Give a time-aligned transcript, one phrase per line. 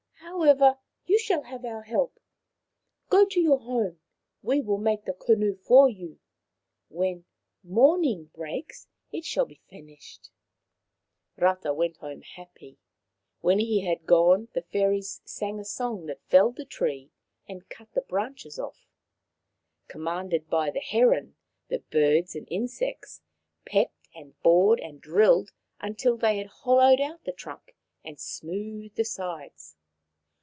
[0.43, 2.19] However, you shall have our help.
[3.09, 3.99] Go to your home.
[4.41, 6.19] We will make the canoe for you.
[6.89, 7.25] When
[7.63, 10.31] morning breaks it shall be finished."!
[11.37, 12.79] Rata went home happy.
[13.41, 17.11] When he had gone the fairies sang a song that felled the tree
[17.47, 18.87] and cut the branches off;
[19.87, 21.35] commanded by the heron,
[21.67, 23.21] the birds and insects
[23.65, 29.75] pecked and bored and drilled until they hollowed out the trunk and smoothed the sides.